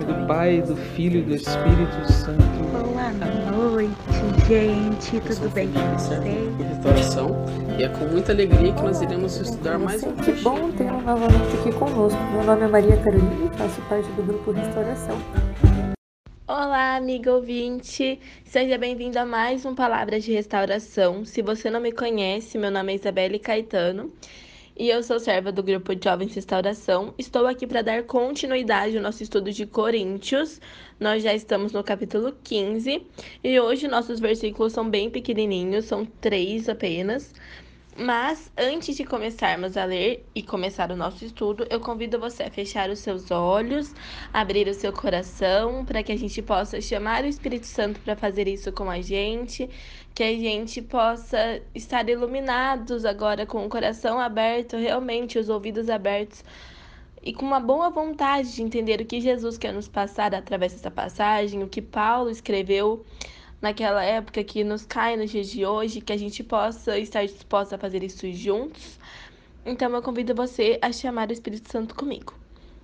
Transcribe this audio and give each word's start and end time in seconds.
Nome 0.00 0.04
do 0.04 0.26
Pai, 0.26 0.62
do 0.62 0.76
Filho 0.76 1.20
e 1.20 1.22
do 1.22 1.34
Espírito 1.34 2.12
Santo. 2.12 2.42
Boa 2.72 3.72
noite, 3.72 3.90
gente. 4.48 5.20
Tudo 5.20 5.50
bem 5.50 5.68
com 5.72 5.80
vocês? 5.98 6.22
Restauração 6.58 7.44
e 7.78 7.82
é 7.82 7.88
com 7.88 8.06
muita 8.06 8.32
alegria 8.32 8.72
que 8.72 8.82
nós 8.82 9.00
iremos 9.02 9.36
estudar 9.36 9.78
mais 9.78 10.02
um 10.02 10.14
Que 10.16 10.32
bom 10.32 10.70
tê-lo 10.72 11.00
novamente 11.02 11.56
aqui 11.60 11.72
conosco. 11.72 12.20
Meu 12.32 12.44
nome 12.44 12.62
é 12.64 12.68
Maria 12.68 12.96
Carolina 12.98 13.52
e 13.52 13.58
faço 13.58 13.80
parte 13.82 14.08
do 14.12 14.22
grupo 14.22 14.52
Restauração. 14.52 15.18
Olá, 16.46 16.96
amiga 16.96 17.32
ouvinte. 17.32 18.18
Seja 18.44 18.76
bem-vindo 18.78 19.18
a 19.18 19.26
mais 19.26 19.64
um 19.64 19.74
Palavras 19.74 20.24
de 20.24 20.32
Restauração. 20.32 21.24
Se 21.24 21.42
você 21.42 21.70
não 21.70 21.80
me 21.80 21.92
conhece, 21.92 22.58
meu 22.58 22.70
nome 22.70 22.92
é 22.92 22.96
Isabelle 22.96 23.38
Caetano 23.38 24.10
e 24.80 24.88
eu 24.88 25.02
sou 25.02 25.20
serva 25.20 25.52
do 25.52 25.62
grupo 25.62 25.94
de 25.94 26.08
Jovens 26.08 26.34
Restauração. 26.34 27.12
Estou 27.18 27.46
aqui 27.46 27.66
para 27.66 27.82
dar 27.82 28.02
continuidade 28.04 28.96
ao 28.96 29.02
nosso 29.02 29.22
estudo 29.22 29.52
de 29.52 29.66
Coríntios. 29.66 30.58
Nós 30.98 31.22
já 31.22 31.34
estamos 31.34 31.72
no 31.72 31.84
capítulo 31.84 32.34
15 32.42 33.06
e 33.44 33.60
hoje 33.60 33.86
nossos 33.86 34.18
versículos 34.18 34.72
são 34.72 34.88
bem 34.88 35.10
pequenininhos, 35.10 35.84
são 35.84 36.06
três 36.06 36.66
apenas. 36.66 37.34
Mas 38.02 38.50
antes 38.56 38.96
de 38.96 39.04
começarmos 39.04 39.76
a 39.76 39.84
ler 39.84 40.24
e 40.34 40.42
começar 40.42 40.90
o 40.90 40.96
nosso 40.96 41.22
estudo, 41.22 41.66
eu 41.68 41.78
convido 41.78 42.18
você 42.18 42.44
a 42.44 42.50
fechar 42.50 42.88
os 42.88 43.00
seus 43.00 43.30
olhos, 43.30 43.94
abrir 44.32 44.66
o 44.68 44.72
seu 44.72 44.90
coração, 44.90 45.84
para 45.84 46.02
que 46.02 46.10
a 46.10 46.16
gente 46.16 46.40
possa 46.40 46.80
chamar 46.80 47.24
o 47.24 47.26
Espírito 47.26 47.66
Santo 47.66 48.00
para 48.00 48.16
fazer 48.16 48.48
isso 48.48 48.72
com 48.72 48.88
a 48.88 49.02
gente, 49.02 49.68
que 50.14 50.22
a 50.22 50.32
gente 50.32 50.82
possa 50.82 51.62
estar 51.74 52.08
iluminados 52.08 53.04
agora 53.04 53.46
com 53.46 53.64
o 53.64 53.68
coração 53.68 54.18
aberto, 54.18 54.76
realmente 54.76 55.38
os 55.38 55.48
ouvidos 55.48 55.88
abertos 55.88 56.44
e 57.22 57.32
com 57.32 57.44
uma 57.44 57.60
boa 57.60 57.90
vontade 57.90 58.54
de 58.54 58.62
entender 58.62 59.00
o 59.00 59.04
que 59.04 59.20
Jesus 59.20 59.58
quer 59.58 59.72
nos 59.72 59.88
passar 59.88 60.34
através 60.34 60.72
dessa 60.72 60.90
passagem, 60.90 61.62
o 61.62 61.68
que 61.68 61.82
Paulo 61.82 62.30
escreveu 62.30 63.04
naquela 63.60 64.02
época 64.02 64.42
que 64.42 64.64
nos 64.64 64.86
cai 64.86 65.16
nos 65.16 65.30
dias 65.30 65.48
de 65.48 65.66
hoje, 65.66 66.00
que 66.00 66.12
a 66.12 66.16
gente 66.16 66.42
possa 66.42 66.98
estar 66.98 67.24
disposta 67.24 67.76
a 67.76 67.78
fazer 67.78 68.02
isso 68.02 68.30
juntos. 68.32 68.98
Então 69.64 69.94
eu 69.94 70.02
convido 70.02 70.34
você 70.34 70.78
a 70.80 70.90
chamar 70.90 71.28
o 71.28 71.32
Espírito 71.32 71.70
Santo 71.70 71.94
comigo. 71.94 72.39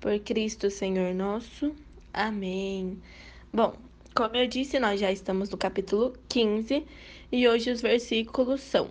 Por 0.00 0.16
Cristo, 0.20 0.70
Senhor 0.70 1.12
nosso. 1.12 1.74
Amém. 2.12 3.02
Bom, 3.52 3.74
como 4.14 4.36
eu 4.36 4.46
disse, 4.46 4.78
nós 4.78 5.00
já 5.00 5.10
estamos 5.10 5.50
no 5.50 5.58
capítulo 5.58 6.14
15 6.28 6.86
e 7.32 7.48
hoje 7.48 7.72
os 7.72 7.80
versículos 7.80 8.60
são 8.60 8.88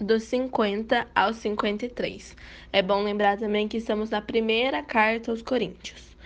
dos 0.00 0.22
50 0.24 1.06
ao 1.14 1.34
53. 1.34 2.34
É 2.72 2.82
bom 2.82 3.02
lembrar 3.02 3.38
também 3.38 3.68
que 3.68 3.76
estamos 3.76 4.08
na 4.08 4.22
primeira 4.22 4.82
carta 4.82 5.30
aos 5.30 5.42
Coríntios, 5.42 6.16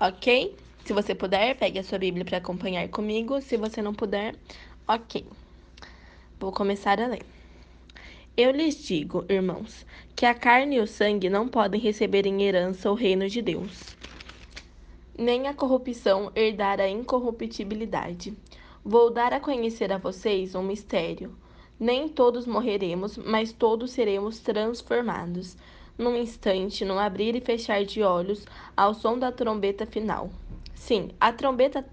ok? 0.00 0.56
Se 0.86 0.94
você 0.94 1.14
puder, 1.14 1.54
pegue 1.56 1.78
a 1.78 1.84
sua 1.84 1.98
Bíblia 1.98 2.24
para 2.24 2.38
acompanhar 2.38 2.88
comigo. 2.88 3.42
Se 3.42 3.58
você 3.58 3.82
não 3.82 3.92
puder, 3.92 4.34
ok. 4.86 5.26
Vou 6.40 6.50
começar 6.50 6.98
a 6.98 7.06
ler. 7.06 7.37
Eu 8.40 8.52
lhes 8.52 8.86
digo, 8.86 9.24
irmãos, 9.28 9.84
que 10.14 10.24
a 10.24 10.32
carne 10.32 10.76
e 10.76 10.80
o 10.80 10.86
sangue 10.86 11.28
não 11.28 11.48
podem 11.48 11.80
receber 11.80 12.24
em 12.24 12.44
herança 12.44 12.88
o 12.88 12.94
reino 12.94 13.28
de 13.28 13.42
Deus, 13.42 13.96
nem 15.18 15.48
a 15.48 15.54
corrupção 15.54 16.30
herdar 16.36 16.80
a 16.80 16.88
incorruptibilidade. 16.88 18.32
Vou 18.84 19.10
dar 19.10 19.32
a 19.32 19.40
conhecer 19.40 19.92
a 19.92 19.98
vocês 19.98 20.54
um 20.54 20.62
mistério. 20.62 21.36
Nem 21.80 22.08
todos 22.08 22.46
morreremos, 22.46 23.18
mas 23.18 23.50
todos 23.52 23.90
seremos 23.90 24.38
transformados. 24.38 25.56
Num 25.98 26.14
instante, 26.16 26.84
num 26.84 26.96
abrir 26.96 27.34
e 27.34 27.40
fechar 27.40 27.84
de 27.84 28.04
olhos, 28.04 28.46
ao 28.76 28.94
som 28.94 29.18
da 29.18 29.32
trombeta 29.32 29.84
final. 29.84 30.30
Sim, 30.76 31.10
a 31.18 31.32
trombeta 31.32 31.84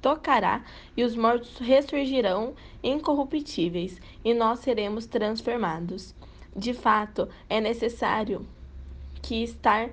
tocará 0.00 0.64
e 0.96 1.04
os 1.04 1.16
mortos 1.16 1.58
ressurgirão 1.58 2.54
incorruptíveis 2.82 4.00
e 4.24 4.34
nós 4.34 4.60
seremos 4.60 5.06
transformados. 5.06 6.14
De 6.56 6.74
fato, 6.74 7.28
é 7.48 7.60
necessário 7.60 8.46
que 9.22 9.42
estar 9.42 9.90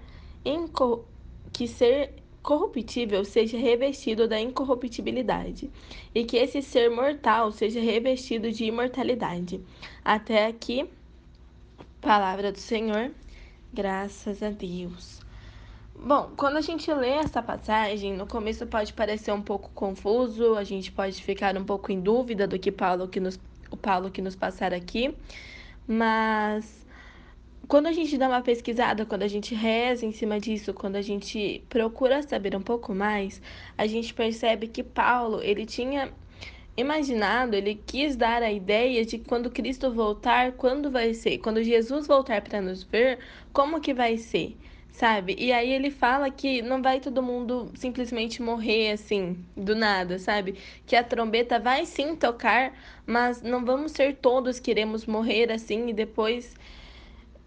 que 1.51 1.67
ser 1.67 2.13
corruptível 2.41 3.25
seja 3.25 3.57
revestido 3.57 4.25
da 4.27 4.39
incorruptibilidade 4.39 5.69
e 6.15 6.23
que 6.23 6.37
esse 6.37 6.61
ser 6.61 6.89
mortal 6.89 7.51
seja 7.51 7.81
revestido 7.81 8.51
de 8.51 8.63
imortalidade. 8.63 9.59
Até 10.03 10.45
aqui, 10.45 10.89
palavra 11.99 12.51
do 12.51 12.59
Senhor. 12.59 13.11
Graças 13.73 14.41
a 14.41 14.49
Deus. 14.49 15.26
Bom, 15.99 16.31
quando 16.37 16.57
a 16.57 16.61
gente 16.61 16.93
lê 16.93 17.09
essa 17.09 17.41
passagem, 17.41 18.13
no 18.13 18.27
começo 18.27 18.67
pode 18.67 18.93
parecer 18.93 19.31
um 19.31 19.41
pouco 19.41 19.71
confuso, 19.73 20.55
a 20.55 20.63
gente 20.63 20.91
pode 20.91 21.21
ficar 21.23 21.57
um 21.57 21.65
pouco 21.65 21.91
em 21.91 21.99
dúvida 21.99 22.47
do 22.47 22.57
que 22.59 22.71
Paulo 22.71 23.07
que 23.07 23.19
nos, 23.19 23.39
o 23.71 23.75
Paulo 23.75 24.11
que 24.11 24.21
nos 24.21 24.35
passar 24.35 24.73
aqui, 24.73 25.15
mas 25.87 26.85
quando 27.67 27.87
a 27.87 27.91
gente 27.91 28.15
dá 28.15 28.27
uma 28.29 28.41
pesquisada, 28.41 29.07
quando 29.07 29.23
a 29.23 29.27
gente 29.27 29.55
reza 29.55 30.05
em 30.05 30.11
cima 30.11 30.39
disso, 30.39 30.71
quando 30.71 30.97
a 30.97 31.01
gente 31.01 31.63
procura 31.67 32.21
saber 32.21 32.55
um 32.55 32.61
pouco 32.61 32.93
mais, 32.93 33.41
a 33.75 33.87
gente 33.87 34.13
percebe 34.13 34.67
que 34.67 34.83
Paulo, 34.83 35.41
ele 35.41 35.65
tinha 35.65 36.13
imaginado, 36.77 37.55
ele 37.55 37.73
quis 37.73 38.15
dar 38.15 38.43
a 38.43 38.51
ideia 38.51 39.03
de 39.03 39.17
quando 39.17 39.49
Cristo 39.49 39.91
voltar, 39.91 40.51
quando 40.53 40.91
vai 40.91 41.15
ser, 41.15 41.39
quando 41.39 41.61
Jesus 41.63 42.05
voltar 42.05 42.41
para 42.43 42.61
nos 42.61 42.83
ver, 42.83 43.17
como 43.51 43.81
que 43.81 43.95
vai 43.95 44.15
ser 44.15 44.55
sabe? 44.91 45.35
E 45.37 45.51
aí 45.51 45.71
ele 45.71 45.91
fala 45.91 46.29
que 46.31 46.61
não 46.61 46.81
vai 46.81 46.99
todo 46.99 47.21
mundo 47.21 47.71
simplesmente 47.75 48.41
morrer 48.41 48.91
assim, 48.91 49.37
do 49.55 49.75
nada, 49.75 50.17
sabe? 50.17 50.55
Que 50.85 50.95
a 50.95 51.03
trombeta 51.03 51.59
vai 51.59 51.85
sim 51.85 52.15
tocar, 52.15 52.73
mas 53.05 53.41
não 53.41 53.63
vamos 53.63 53.91
ser 53.91 54.15
todos 54.15 54.59
que 54.59 54.71
iremos 54.71 55.05
morrer 55.05 55.51
assim 55.51 55.89
e 55.89 55.93
depois 55.93 56.55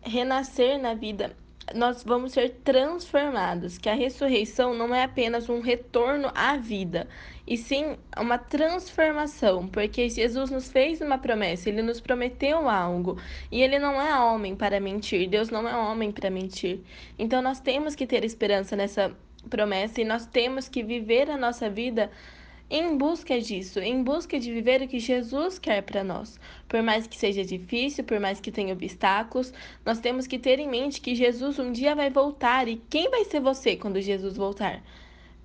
renascer 0.01 0.79
na 0.79 0.95
vida. 0.95 1.37
Nós 1.75 2.03
vamos 2.03 2.33
ser 2.33 2.51
transformados, 2.65 3.79
que 3.79 3.89
a 3.89 3.95
ressurreição 3.95 4.75
não 4.75 4.95
é 4.95 5.05
apenas 5.05 5.49
um 5.49 5.61
retorno 5.61 6.31
à 6.35 6.57
vida, 6.57 7.09
e 7.51 7.57
sim 7.57 7.97
uma 8.17 8.39
transformação, 8.39 9.67
porque 9.67 10.09
Jesus 10.09 10.53
nos 10.53 10.71
fez 10.71 11.01
uma 11.01 11.19
promessa, 11.19 11.69
ele 11.69 11.83
nos 11.83 12.01
prometeu 12.01 12.69
algo, 12.69 13.21
e 13.51 13.61
ele 13.61 13.77
não 13.77 14.01
é 14.01 14.17
homem 14.21 14.55
para 14.55 14.79
mentir, 14.79 15.29
Deus 15.29 15.51
não 15.51 15.69
é 15.69 15.77
homem 15.77 16.13
para 16.13 16.31
mentir. 16.31 16.79
Então 17.19 17.43
nós 17.43 17.59
temos 17.59 17.97
que 17.97 18.07
ter 18.07 18.25
esperança 18.25 18.77
nessa 18.77 19.13
promessa 19.49 20.01
e 20.01 20.05
nós 20.05 20.27
temos 20.27 20.69
que 20.69 20.85
viver 20.85 21.29
a 21.29 21.37
nossa 21.37 21.69
vida 21.69 22.09
em 22.71 22.97
busca 22.97 23.41
disso, 23.41 23.81
em 23.81 24.01
busca 24.01 24.39
de 24.39 24.53
viver 24.53 24.83
o 24.83 24.87
que 24.87 25.01
Jesus 25.01 25.59
quer 25.59 25.83
para 25.83 26.05
nós. 26.05 26.39
Por 26.69 26.81
mais 26.85 27.09
que 27.09 27.17
seja 27.17 27.45
difícil, 27.45 28.05
por 28.05 28.21
mais 28.21 28.41
que 28.41 28.53
tenha 28.53 28.73
obstáculos, 28.73 29.53
nós 29.85 29.99
temos 29.99 30.29
que 30.29 30.39
ter 30.39 30.61
em 30.61 30.69
mente 30.69 31.01
que 31.01 31.17
Jesus 31.17 31.59
um 31.59 31.73
dia 31.73 31.97
vai 31.97 32.11
voltar 32.11 32.69
e 32.69 32.81
quem 32.89 33.11
vai 33.11 33.25
ser 33.25 33.41
você 33.41 33.75
quando 33.75 34.01
Jesus 34.01 34.37
voltar? 34.37 34.81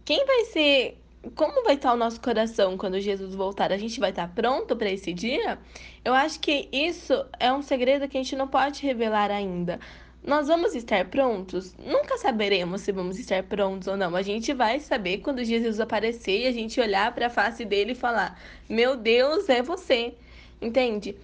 Quem 0.06 0.24
vai 0.24 0.46
ser 0.46 1.00
como 1.34 1.64
vai 1.64 1.76
estar 1.76 1.94
o 1.94 1.98
nosso 1.98 2.22
coração 2.22 2.78
quando 2.78 3.00
Jesus 3.00 3.34
voltar? 3.34 3.72
A 3.72 3.78
gente 3.78 4.00
vai 4.00 4.12
estar 4.12 4.28
pronto 4.28 4.76
para 4.76 4.90
esse 4.92 5.14
dia? 5.14 5.58
Eu 6.04 6.14
acho 6.14 6.40
que 6.40 6.70
isso 6.72 7.14
é 7.40 7.52
um 7.52 7.62
segredo 7.62 8.08
que 8.08 8.18
a 8.18 8.22
gente 8.22 8.36
não 8.36 8.48
pode 8.48 8.86
revelar 8.86 9.32
ainda. 9.32 9.80
Nós 10.24 10.48
vamos 10.48 10.74
estar 10.76 11.06
prontos? 11.06 11.76
Nunca 11.78 12.18
saberemos 12.18 12.82
se 12.82 12.92
vamos 12.92 13.20
estar 13.20 13.44
prontos 13.44 13.88
ou 13.88 13.96
não. 13.96 14.16
A 14.16 14.22
gente 14.22 14.54
vai 14.54 14.80
saber 14.80 15.20
quando 15.20 15.44
Jesus 15.44 15.80
aparecer 15.80 16.42
e 16.42 16.48
a 16.48 16.52
gente 16.52 16.80
olhar 16.80 17.14
para 17.14 17.28
a 17.28 17.30
face 17.30 17.64
dele 17.64 17.92
e 17.92 17.96
falar: 17.96 18.40
Meu 18.68 18.96
Deus, 18.96 19.48
é 19.50 19.62
você. 19.62 20.16
Entende? 20.62 21.16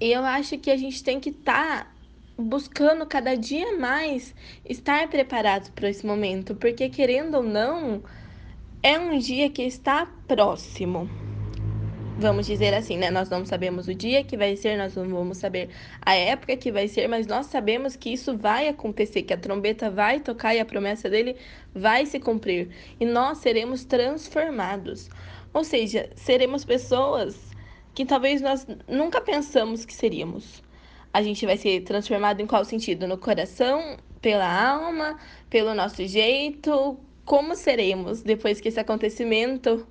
E 0.00 0.12
eu 0.12 0.24
acho 0.24 0.58
que 0.58 0.70
a 0.70 0.76
gente 0.76 1.02
tem 1.02 1.18
que 1.18 1.30
estar 1.30 1.94
buscando 2.36 3.06
cada 3.06 3.34
dia 3.34 3.78
mais 3.78 4.34
estar 4.64 5.08
preparados 5.08 5.70
para 5.70 5.88
esse 5.88 6.04
momento, 6.04 6.54
porque 6.54 6.88
querendo 6.90 7.36
ou 7.36 7.42
não, 7.42 8.02
é 8.82 8.98
um 8.98 9.18
dia 9.18 9.50
que 9.50 9.62
está 9.62 10.06
próximo. 10.28 11.08
Vamos 12.18 12.46
dizer 12.46 12.72
assim, 12.72 12.96
né? 12.96 13.10
Nós 13.10 13.28
não 13.28 13.44
sabemos 13.44 13.88
o 13.88 13.94
dia 13.94 14.24
que 14.24 14.36
vai 14.38 14.56
ser, 14.56 14.78
nós 14.78 14.96
não 14.96 15.06
vamos 15.06 15.36
saber 15.36 15.68
a 16.00 16.14
época 16.14 16.56
que 16.56 16.72
vai 16.72 16.88
ser, 16.88 17.08
mas 17.08 17.26
nós 17.26 17.46
sabemos 17.46 17.94
que 17.94 18.10
isso 18.10 18.36
vai 18.36 18.68
acontecer, 18.68 19.22
que 19.22 19.34
a 19.34 19.36
trombeta 19.36 19.90
vai 19.90 20.20
tocar 20.20 20.54
e 20.54 20.60
a 20.60 20.64
promessa 20.64 21.10
dele 21.10 21.36
vai 21.74 22.06
se 22.06 22.18
cumprir. 22.18 22.70
E 22.98 23.04
nós 23.04 23.38
seremos 23.38 23.84
transformados. 23.84 25.10
Ou 25.52 25.62
seja, 25.62 26.08
seremos 26.16 26.64
pessoas 26.64 27.50
que 27.94 28.06
talvez 28.06 28.40
nós 28.40 28.66
nunca 28.88 29.20
pensamos 29.20 29.84
que 29.84 29.92
seríamos. 29.92 30.62
A 31.12 31.22
gente 31.22 31.44
vai 31.44 31.58
ser 31.58 31.82
transformado 31.82 32.40
em 32.40 32.46
qual 32.46 32.64
sentido? 32.64 33.06
No 33.06 33.18
coração, 33.18 33.98
pela 34.22 34.46
alma, 34.46 35.18
pelo 35.50 35.74
nosso 35.74 36.06
jeito? 36.06 36.98
Como 37.26 37.54
seremos 37.54 38.22
depois 38.22 38.58
que 38.58 38.68
esse 38.68 38.80
acontecimento 38.80 39.86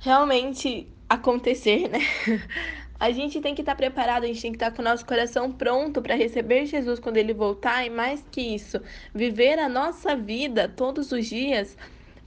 realmente 0.00 0.88
acontecer, 1.08 1.88
né? 1.88 2.00
A 2.98 3.12
gente 3.12 3.40
tem 3.40 3.54
que 3.54 3.62
estar 3.62 3.72
tá 3.72 3.76
preparado, 3.76 4.24
a 4.24 4.26
gente 4.26 4.42
tem 4.42 4.52
que 4.52 4.56
estar 4.56 4.70
tá 4.70 4.76
com 4.76 4.82
o 4.82 4.84
nosso 4.84 5.06
coração 5.06 5.50
pronto 5.50 6.02
para 6.02 6.14
receber 6.14 6.66
Jesus 6.66 7.00
quando 7.00 7.16
ele 7.16 7.32
voltar 7.32 7.86
e 7.86 7.88
mais 7.88 8.22
que 8.30 8.42
isso, 8.42 8.78
viver 9.14 9.58
a 9.58 9.70
nossa 9.70 10.14
vida 10.14 10.68
todos 10.68 11.10
os 11.10 11.26
dias 11.26 11.78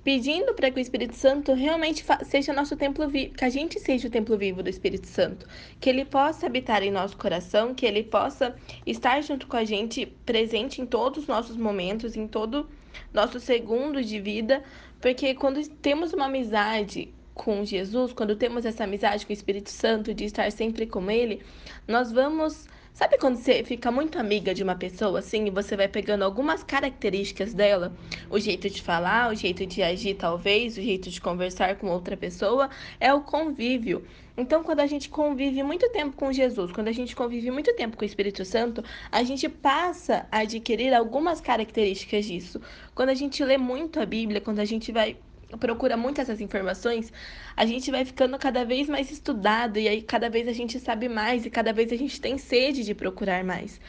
pedindo 0.03 0.53
para 0.53 0.69
que 0.69 0.79
o 0.79 0.81
Espírito 0.81 1.15
Santo 1.15 1.53
realmente 1.53 2.03
seja 2.25 2.51
nosso 2.51 2.75
templo 2.75 3.07
vivo, 3.07 3.33
que 3.35 3.45
a 3.45 3.49
gente 3.49 3.79
seja 3.79 4.07
o 4.07 4.11
templo 4.11 4.37
vivo 4.37 4.61
do 4.61 4.69
Espírito 4.69 5.07
Santo, 5.07 5.47
que 5.79 5.89
ele 5.89 6.03
possa 6.03 6.45
habitar 6.45 6.83
em 6.83 6.91
nosso 6.91 7.15
coração, 7.17 7.73
que 7.73 7.85
ele 7.85 8.03
possa 8.03 8.55
estar 8.85 9.21
junto 9.21 9.47
com 9.47 9.55
a 9.55 9.63
gente, 9.63 10.05
presente 10.25 10.81
em 10.81 10.85
todos 10.85 11.23
os 11.23 11.27
nossos 11.27 11.55
momentos, 11.55 12.17
em 12.17 12.27
todo 12.27 12.67
nosso 13.13 13.39
segundo 13.39 14.03
de 14.03 14.19
vida, 14.19 14.63
porque 15.01 15.35
quando 15.35 15.67
temos 15.67 16.13
uma 16.13 16.25
amizade 16.25 17.13
com 17.33 17.65
Jesus, 17.65 18.13
quando 18.13 18.35
temos 18.35 18.65
essa 18.65 18.83
amizade 18.83 19.25
com 19.25 19.31
o 19.31 19.35
Espírito 19.35 19.69
Santo, 19.69 20.13
de 20.13 20.25
estar 20.25 20.51
sempre 20.51 20.85
com 20.85 21.09
Ele, 21.09 21.41
nós 21.87 22.11
vamos. 22.11 22.67
Sabe 22.93 23.17
quando 23.17 23.37
você 23.37 23.63
fica 23.63 23.91
muito 23.91 24.19
amiga 24.19 24.53
de 24.53 24.61
uma 24.61 24.75
pessoa 24.75 25.17
assim 25.17 25.47
e 25.47 25.49
você 25.49 25.75
vai 25.75 25.87
pegando 25.87 26.23
algumas 26.23 26.63
características 26.63 27.51
dela? 27.51 27.91
O 28.29 28.39
jeito 28.39 28.69
de 28.69 28.83
falar, 28.83 29.31
o 29.31 29.35
jeito 29.35 29.65
de 29.65 29.81
agir, 29.81 30.13
talvez, 30.13 30.77
o 30.77 30.81
jeito 30.81 31.09
de 31.09 31.19
conversar 31.19 31.77
com 31.77 31.87
outra 31.87 32.15
pessoa, 32.15 32.69
é 32.99 33.11
o 33.11 33.21
convívio. 33.21 34.05
Então, 34.35 34.63
quando 34.63 34.79
a 34.79 34.87
gente 34.87 35.09
convive 35.09 35.61
muito 35.61 35.87
tempo 35.91 36.15
com 36.15 36.33
Jesus, 36.33 36.71
quando 36.71 36.87
a 36.87 36.91
gente 36.91 37.15
convive 37.15 37.51
muito 37.51 37.73
tempo 37.75 37.95
com 37.95 38.03
o 38.03 38.05
Espírito 38.05 38.43
Santo, 38.43 38.83
a 39.11 39.23
gente 39.23 39.47
passa 39.47 40.27
a 40.31 40.39
adquirir 40.39 40.91
algumas 40.93 41.39
características 41.39 42.25
disso. 42.25 42.59
Quando 42.95 43.09
a 43.09 43.13
gente 43.13 43.43
lê 43.43 43.57
muito 43.57 43.99
a 43.99 44.05
Bíblia, 44.05 44.41
quando 44.41 44.59
a 44.59 44.65
gente 44.65 44.91
vai 44.91 45.17
procura 45.59 45.95
muito 45.95 46.19
essas 46.19 46.41
informações, 46.41 47.13
a 47.55 47.63
gente 47.63 47.91
vai 47.91 48.03
ficando 48.05 48.37
cada 48.39 48.65
vez 48.65 48.89
mais 48.89 49.11
estudado 49.11 49.77
e 49.77 49.87
aí 49.87 50.01
cada 50.01 50.29
vez 50.29 50.47
a 50.47 50.51
gente 50.51 50.79
sabe 50.79 51.07
mais 51.07 51.45
e 51.45 51.49
cada 51.51 51.71
vez 51.71 51.91
a 51.91 51.95
gente 51.95 52.19
tem 52.19 52.39
sede 52.39 52.83
de 52.83 52.95
procurar 52.95 53.43
mais. 53.43 53.79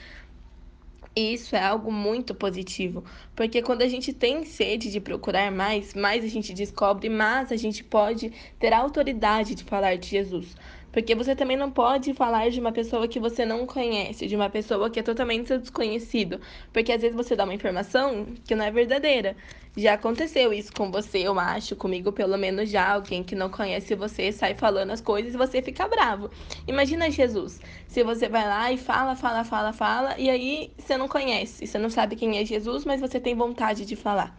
E 1.17 1.33
isso 1.35 1.55
é 1.55 1.63
algo 1.63 1.93
muito 1.93 2.35
positivo, 2.35 3.05
porque 3.37 3.63
quando 3.63 3.83
a 3.83 3.89
gente 3.89 4.13
tem 4.13 4.45
sede 4.45 4.91
de 4.91 5.01
procurar 5.01 5.51
mais, 5.53 5.95
mais 5.95 6.25
a 6.25 6.29
gente 6.29 6.53
descobre, 6.53 7.09
mais 7.09 7.53
a 7.53 7.57
gente 7.57 7.85
pode 7.85 8.33
ter 8.59 8.73
a 8.73 8.79
autoridade 8.79 9.55
de 9.55 9.63
falar 9.63 9.97
de 9.97 10.09
Jesus. 10.09 10.57
Porque 10.94 11.12
você 11.12 11.35
também 11.35 11.56
não 11.56 11.73
pode 11.73 12.14
falar 12.14 12.49
de 12.50 12.61
uma 12.61 12.70
pessoa 12.70 13.08
que 13.08 13.19
você 13.19 13.44
não 13.44 13.67
conhece, 13.67 14.29
de 14.29 14.37
uma 14.37 14.49
pessoa 14.49 14.88
que 14.88 15.00
é 15.00 15.02
totalmente 15.02 15.49
seu 15.49 15.58
desconhecido. 15.58 16.41
Porque 16.73 16.93
às 16.93 17.02
vezes 17.02 17.17
você 17.17 17.35
dá 17.35 17.43
uma 17.43 17.52
informação 17.52 18.29
que 18.46 18.55
não 18.55 18.64
é 18.64 18.70
verdadeira. 18.70 19.35
Já 19.76 19.94
aconteceu 19.94 20.52
isso 20.52 20.73
com 20.73 20.93
você, 20.93 21.19
eu 21.19 21.37
acho, 21.37 21.75
comigo 21.75 22.12
pelo 22.12 22.38
menos 22.38 22.70
já. 22.70 22.93
Alguém 22.93 23.25
que 23.25 23.35
não 23.35 23.50
conhece 23.50 23.96
você 23.96 24.31
sai 24.31 24.55
falando 24.55 24.93
as 24.93 25.00
coisas 25.00 25.35
e 25.35 25.37
você 25.37 25.61
fica 25.61 25.88
bravo. 25.88 26.31
Imagina 26.69 27.11
Jesus. 27.11 27.61
Se 27.88 28.05
você 28.05 28.29
vai 28.29 28.46
lá 28.46 28.70
e 28.70 28.79
fala, 28.79 29.17
fala, 29.17 29.43
fala, 29.43 29.73
fala, 29.73 30.14
e 30.17 30.31
aí 30.31 30.70
você 30.79 30.96
não 30.96 31.08
conhece, 31.08 31.67
você 31.67 31.76
não 31.76 31.91
sabe 31.91 32.14
quem 32.14 32.38
é 32.38 32.44
Jesus, 32.44 32.85
mas 32.85 33.00
você 33.00 33.19
tem 33.19 33.35
vontade 33.35 33.85
de 33.85 33.96
falar. 33.96 34.38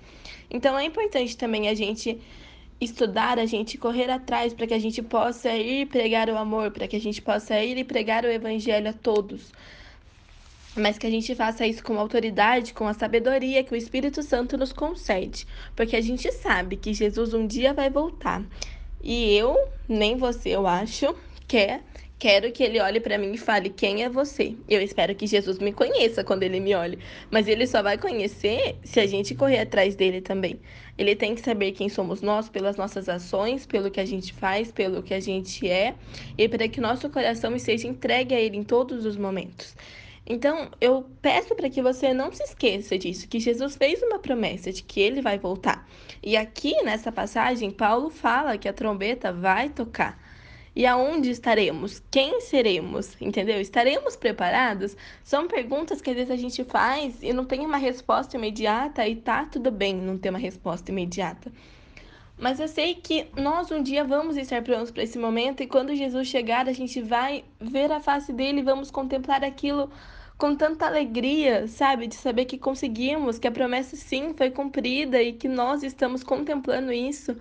Então 0.50 0.80
é 0.80 0.86
importante 0.86 1.36
também 1.36 1.68
a 1.68 1.74
gente 1.74 2.18
estudar, 2.80 3.40
a 3.40 3.46
gente 3.46 3.78
correr 3.78 4.10
atrás 4.10 4.54
para 4.54 4.68
que 4.68 4.74
a 4.74 4.80
gente 4.80 5.02
possa 5.02 5.54
ir 5.56 5.88
pregar 5.88 6.30
o 6.30 6.38
amor, 6.38 6.72
para 6.72 6.88
que 6.88 6.96
a 6.96 7.02
gente 7.02 7.22
possa 7.22 7.62
ir 7.64 7.78
e 7.78 7.84
pregar 7.84 8.26
o 8.26 8.32
evangelho 8.32 8.90
a 8.90 8.94
todos. 8.94 9.52
Mas 10.76 10.98
que 10.98 11.08
a 11.08 11.10
gente 11.10 11.34
faça 11.34 11.66
isso 11.66 11.82
com 11.82 11.98
autoridade, 11.98 12.74
com 12.74 12.86
a 12.86 12.94
sabedoria 12.94 13.64
que 13.64 13.74
o 13.74 13.78
Espírito 13.78 14.22
Santo 14.22 14.58
nos 14.58 14.74
concede. 14.74 15.48
Porque 15.74 15.96
a 15.96 16.02
gente 16.02 16.30
sabe 16.34 16.76
que 16.76 16.94
Jesus 16.94 17.34
um 17.34 17.48
dia 17.48 17.74
vai 17.74 17.90
voltar. 17.90 18.44
E 19.02 19.34
eu, 19.38 19.56
nem 19.88 20.18
você, 20.18 20.50
eu 20.50 20.68
acho, 20.68 21.16
quer 21.48 21.82
Quero 22.18 22.50
que 22.54 22.64
ele 22.64 22.80
olhe 22.80 23.02
para 23.02 23.18
mim 23.18 23.34
e 23.34 23.38
fale 23.38 23.70
quem 23.70 24.04
é 24.04 24.10
você. 24.10 24.56
Eu 24.70 24.82
espero 24.82 25.14
que 25.14 25.28
Jesus 25.28 25.60
me 25.60 25.74
conheça 25.74 26.24
quando 26.24 26.44
ele 26.44 26.62
me 26.62 26.74
olhe, 26.74 26.98
mas 27.30 27.46
ele 27.46 27.68
só 27.68 27.84
vai 27.84 27.98
conhecer 27.98 28.78
se 28.86 29.02
a 29.02 29.06
gente 29.06 29.36
correr 29.36 29.60
atrás 29.60 29.96
dele 29.96 30.22
também. 30.22 30.58
Ele 30.98 31.14
tem 31.14 31.36
que 31.36 31.42
saber 31.42 31.74
quem 31.74 31.90
somos 31.90 32.22
nós 32.22 32.48
pelas 32.48 32.78
nossas 32.78 33.10
ações, 33.10 33.66
pelo 33.66 33.92
que 33.92 34.00
a 34.00 34.06
gente 34.06 34.32
faz, 34.32 34.72
pelo 34.72 35.04
que 35.04 35.14
a 35.14 35.20
gente 35.20 35.70
é, 35.70 35.94
e 36.38 36.48
para 36.48 36.70
que 36.70 36.80
nosso 36.80 37.10
coração 37.10 37.54
esteja 37.54 37.86
entregue 37.86 38.34
a 38.34 38.40
ele 38.40 38.56
em 38.56 38.64
todos 38.64 39.06
os 39.06 39.18
momentos. 39.18 39.76
Então, 40.28 40.72
eu 40.82 41.06
peço 41.22 41.54
para 41.54 41.70
que 41.70 41.82
você 41.82 42.14
não 42.14 42.32
se 42.32 42.42
esqueça 42.42 42.98
disso, 42.98 43.28
que 43.28 43.40
Jesus 43.40 43.76
fez 43.76 44.02
uma 44.02 44.20
promessa 44.20 44.72
de 44.72 44.82
que 44.82 45.02
ele 45.02 45.22
vai 45.22 45.38
voltar. 45.38 45.88
E 46.24 46.36
aqui 46.36 46.82
nessa 46.82 47.12
passagem, 47.12 47.70
Paulo 47.70 48.10
fala 48.10 48.58
que 48.58 48.68
a 48.68 48.74
trombeta 48.74 49.32
vai 49.32 49.70
tocar. 49.70 50.25
E 50.76 50.86
aonde 50.86 51.30
estaremos? 51.30 52.04
Quem 52.12 52.42
seremos? 52.42 53.16
Entendeu? 53.22 53.62
Estaremos 53.62 54.18
preparados? 54.18 54.98
São 55.24 55.48
perguntas 55.48 56.02
que 56.02 56.10
às 56.10 56.16
vezes 56.16 56.32
a 56.32 56.36
gente 56.36 56.64
faz 56.66 57.24
e 57.24 57.32
não 57.32 57.46
tem 57.46 57.62
uma 57.62 57.78
resposta 57.78 58.36
imediata 58.36 59.08
e 59.08 59.16
tá 59.16 59.46
tudo 59.46 59.72
bem 59.72 59.96
não 59.96 60.18
ter 60.18 60.30
uma 60.30 60.40
resposta 60.40 60.92
imediata. 60.92 61.50
Mas 62.38 62.60
eu 62.60 62.68
sei 62.68 62.96
que 62.96 63.28
nós 63.38 63.72
um 63.72 63.82
dia 63.82 64.04
vamos 64.04 64.36
estar 64.36 64.62
prontos 64.62 64.92
para 64.92 65.04
esse 65.04 65.18
momento 65.18 65.64
e 65.64 65.68
quando 65.68 65.96
Jesus 65.96 66.28
chegar, 66.28 66.68
a 66.68 66.74
gente 66.74 67.02
vai 67.02 67.46
ver 67.58 67.90
a 67.94 68.02
face 68.02 68.34
dele 68.34 68.60
e 68.60 68.64
vamos 68.64 68.92
contemplar 68.92 69.46
aquilo 69.46 69.90
com 70.38 70.54
tanta 70.54 70.86
alegria, 70.86 71.66
sabe? 71.70 72.08
De 72.08 72.16
saber 72.16 72.44
que 72.44 72.58
conseguimos, 72.58 73.40
que 73.40 73.48
a 73.48 73.52
promessa 73.52 73.96
sim 73.96 74.34
foi 74.34 74.52
cumprida 74.52 75.22
e 75.22 75.32
que 75.32 75.48
nós 75.48 75.82
estamos 75.82 76.24
contemplando 76.24 76.92
isso. 76.92 77.38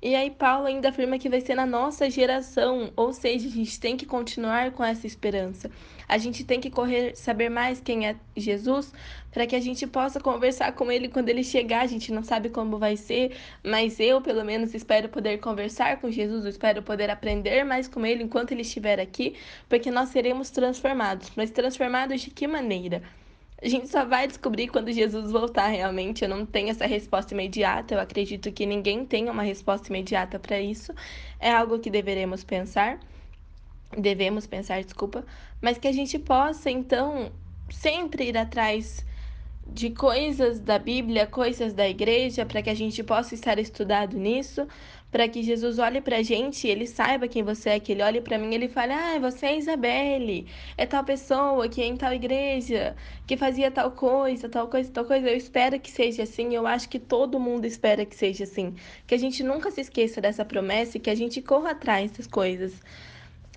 E 0.00 0.14
aí 0.14 0.30
Paulo 0.30 0.66
ainda 0.66 0.90
afirma 0.90 1.18
que 1.18 1.28
vai 1.28 1.40
ser 1.40 1.56
na 1.56 1.66
nossa 1.66 2.08
geração, 2.08 2.92
ou 2.94 3.12
seja, 3.12 3.48
a 3.48 3.50
gente 3.50 3.80
tem 3.80 3.96
que 3.96 4.06
continuar 4.06 4.70
com 4.70 4.84
essa 4.84 5.08
esperança. 5.08 5.68
A 6.08 6.16
gente 6.18 6.44
tem 6.44 6.60
que 6.60 6.70
correr, 6.70 7.16
saber 7.16 7.48
mais 7.48 7.80
quem 7.80 8.06
é 8.06 8.14
Jesus, 8.36 8.92
para 9.32 9.44
que 9.44 9.56
a 9.56 9.60
gente 9.60 9.88
possa 9.88 10.20
conversar 10.20 10.72
com 10.72 10.90
ele 10.90 11.08
quando 11.08 11.28
ele 11.28 11.42
chegar. 11.42 11.80
A 11.82 11.86
gente 11.88 12.12
não 12.12 12.22
sabe 12.22 12.48
como 12.48 12.78
vai 12.78 12.96
ser, 12.96 13.36
mas 13.64 13.98
eu, 13.98 14.20
pelo 14.22 14.44
menos, 14.44 14.72
espero 14.72 15.08
poder 15.08 15.38
conversar 15.38 16.00
com 16.00 16.08
Jesus, 16.10 16.44
espero 16.44 16.80
poder 16.80 17.10
aprender 17.10 17.64
mais 17.64 17.88
com 17.88 18.06
ele 18.06 18.22
enquanto 18.22 18.52
ele 18.52 18.62
estiver 18.62 19.00
aqui, 19.00 19.34
porque 19.68 19.90
nós 19.90 20.10
seremos 20.10 20.48
transformados. 20.48 21.32
Mas 21.36 21.50
transformados 21.50 22.20
de 22.20 22.30
que 22.30 22.46
maneira? 22.46 23.02
A 23.60 23.68
gente 23.68 23.88
só 23.88 24.04
vai 24.04 24.28
descobrir 24.28 24.68
quando 24.68 24.92
Jesus 24.92 25.32
voltar 25.32 25.66
realmente. 25.66 26.22
Eu 26.22 26.28
não 26.28 26.46
tenho 26.46 26.70
essa 26.70 26.86
resposta 26.86 27.34
imediata. 27.34 27.94
Eu 27.94 28.00
acredito 28.00 28.52
que 28.52 28.64
ninguém 28.64 29.04
tem 29.04 29.28
uma 29.28 29.42
resposta 29.42 29.88
imediata 29.88 30.38
para 30.38 30.60
isso. 30.60 30.92
É 31.40 31.50
algo 31.50 31.78
que 31.80 31.90
deveremos 31.90 32.44
pensar. 32.44 33.00
Devemos 33.96 34.46
pensar, 34.46 34.80
desculpa. 34.82 35.24
Mas 35.60 35.76
que 35.76 35.88
a 35.88 35.92
gente 35.92 36.18
possa, 36.20 36.70
então, 36.70 37.32
sempre 37.68 38.28
ir 38.28 38.36
atrás 38.36 39.04
de 39.66 39.90
coisas 39.90 40.60
da 40.60 40.78
Bíblia, 40.78 41.26
coisas 41.26 41.72
da 41.74 41.88
igreja, 41.88 42.46
para 42.46 42.62
que 42.62 42.70
a 42.70 42.74
gente 42.74 43.02
possa 43.02 43.34
estar 43.34 43.58
estudado 43.58 44.16
nisso, 44.16 44.66
para 45.10 45.28
que 45.28 45.42
Jesus 45.42 45.78
olhe 45.78 46.00
para 46.00 46.18
a 46.18 46.22
gente 46.22 46.66
e 46.66 46.70
ele 46.70 46.86
saiba 46.86 47.28
quem 47.28 47.42
você 47.42 47.70
é, 47.70 47.80
que 47.80 47.92
ele 47.92 48.02
olhe 48.02 48.20
para 48.20 48.38
mim 48.38 48.50
e 48.52 48.54
ele 48.54 48.68
fale: 48.68 48.92
Ah, 48.92 49.18
você 49.18 49.46
é 49.46 49.56
Isabelle, 49.56 50.46
é 50.76 50.86
tal 50.86 51.04
pessoa 51.04 51.68
que 51.68 51.80
é 51.80 51.86
em 51.86 51.96
tal 51.96 52.12
igreja, 52.12 52.94
que 53.26 53.36
fazia 53.36 53.70
tal 53.70 53.90
coisa, 53.92 54.48
tal 54.48 54.68
coisa, 54.68 54.90
tal 54.90 55.04
coisa. 55.04 55.28
Eu 55.28 55.36
espero 55.36 55.80
que 55.80 55.90
seja 55.90 56.22
assim, 56.24 56.54
eu 56.54 56.66
acho 56.66 56.88
que 56.88 56.98
todo 56.98 57.40
mundo 57.40 57.64
espera 57.64 58.04
que 58.04 58.14
seja 58.14 58.44
assim. 58.44 58.74
Que 59.06 59.14
a 59.14 59.18
gente 59.18 59.42
nunca 59.42 59.70
se 59.70 59.80
esqueça 59.80 60.20
dessa 60.20 60.44
promessa 60.44 60.96
e 60.96 61.00
que 61.00 61.10
a 61.10 61.14
gente 61.14 61.40
corra 61.40 61.70
atrás 61.70 62.10
das 62.12 62.26
coisas 62.26 62.82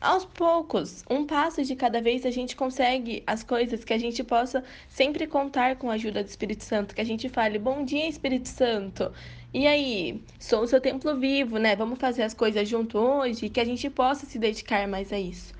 aos 0.02 0.26
poucos, 0.26 1.04
um 1.08 1.28
passo 1.28 1.64
de 1.64 1.76
cada 1.76 2.02
vez, 2.02 2.26
a 2.26 2.32
gente 2.32 2.56
consegue 2.56 3.22
as 3.28 3.44
coisas 3.44 3.84
que 3.84 3.94
a 3.94 4.00
gente 4.00 4.24
possa 4.24 4.64
sempre 4.88 5.28
contar 5.28 5.76
com 5.76 5.92
a 5.92 5.94
ajuda 5.94 6.24
do 6.24 6.28
Espírito 6.28 6.64
Santo, 6.64 6.96
que 6.96 7.02
a 7.02 7.06
gente 7.06 7.30
fale: 7.30 7.60
"Bom 7.60 7.86
dia, 7.86 8.08
Espírito 8.08 8.50
Santo. 8.50 9.14
E 9.54 9.68
aí, 9.68 10.24
sou 10.40 10.62
o 10.64 10.68
seu 10.68 10.80
templo 10.80 11.18
vivo, 11.18 11.58
né? 11.58 11.76
Vamos 11.76 12.00
fazer 12.00 12.24
as 12.24 12.34
coisas 12.34 12.68
junto 12.68 12.98
hoje, 12.98 13.50
que 13.50 13.60
a 13.60 13.66
gente 13.66 13.90
possa 13.90 14.26
se 14.26 14.40
dedicar 14.40 14.88
mais 14.88 15.12
a 15.12 15.20
isso." 15.20 15.54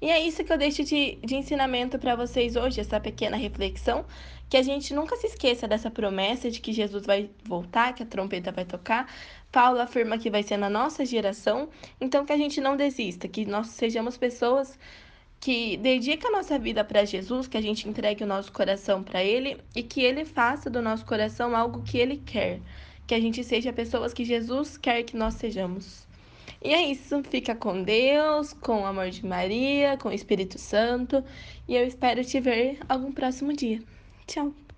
E 0.00 0.10
é 0.10 0.20
isso 0.20 0.44
que 0.44 0.52
eu 0.52 0.58
deixo 0.58 0.84
de, 0.84 1.16
de 1.24 1.36
ensinamento 1.36 1.98
para 1.98 2.14
vocês 2.14 2.54
hoje, 2.54 2.80
essa 2.80 3.00
pequena 3.00 3.36
reflexão, 3.36 4.04
que 4.48 4.56
a 4.56 4.62
gente 4.62 4.94
nunca 4.94 5.16
se 5.16 5.26
esqueça 5.26 5.66
dessa 5.66 5.90
promessa 5.90 6.50
de 6.50 6.60
que 6.60 6.72
Jesus 6.72 7.06
vai 7.06 7.30
voltar, 7.44 7.94
que 7.94 8.02
a 8.02 8.06
trompeta 8.06 8.52
vai 8.52 8.64
tocar. 8.64 9.10
Paulo 9.50 9.80
afirma 9.80 10.18
que 10.18 10.30
vai 10.30 10.42
ser 10.42 10.58
na 10.58 10.68
nossa 10.68 11.04
geração, 11.04 11.68
então 12.00 12.26
que 12.26 12.32
a 12.32 12.36
gente 12.36 12.60
não 12.60 12.76
desista, 12.76 13.26
que 13.26 13.46
nós 13.46 13.68
sejamos 13.68 14.18
pessoas 14.18 14.78
que 15.40 15.76
dedica 15.78 16.28
a 16.28 16.32
nossa 16.32 16.58
vida 16.58 16.84
para 16.84 17.04
Jesus, 17.04 17.46
que 17.48 17.56
a 17.56 17.62
gente 17.62 17.88
entregue 17.88 18.22
o 18.22 18.26
nosso 18.26 18.52
coração 18.52 19.02
para 19.02 19.22
Ele 19.24 19.58
e 19.74 19.82
que 19.82 20.02
Ele 20.02 20.24
faça 20.24 20.68
do 20.68 20.82
nosso 20.82 21.06
coração 21.06 21.56
algo 21.56 21.82
que 21.82 21.98
Ele 21.98 22.18
quer, 22.18 22.60
que 23.06 23.14
a 23.14 23.20
gente 23.20 23.42
seja 23.44 23.72
pessoas 23.72 24.12
que 24.12 24.24
Jesus 24.24 24.76
quer 24.76 25.02
que 25.02 25.16
nós 25.16 25.34
sejamos. 25.34 26.06
E 26.62 26.72
é 26.74 26.90
isso, 26.90 27.22
fica 27.24 27.54
com 27.54 27.82
Deus, 27.82 28.52
com 28.52 28.82
o 28.82 28.86
amor 28.86 29.10
de 29.10 29.24
Maria, 29.24 29.96
com 29.98 30.08
o 30.08 30.12
Espírito 30.12 30.58
Santo, 30.58 31.22
e 31.68 31.76
eu 31.76 31.86
espero 31.86 32.24
te 32.24 32.40
ver 32.40 32.78
algum 32.88 33.12
próximo 33.12 33.52
dia. 33.52 33.80
Tchau! 34.26 34.65